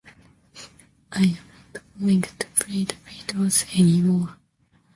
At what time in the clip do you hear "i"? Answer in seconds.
1.11-1.21